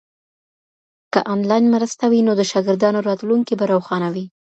که 1.13 1.19
انلاین 1.33 1.65
مرسته 1.73 2.05
وي 2.11 2.19
نو 2.27 2.33
د 2.37 2.41
شاګردانو 2.51 3.05
راتلونکی 3.09 3.53
به 3.59 3.65
روښانه 3.73 4.09
وي. 4.15 4.25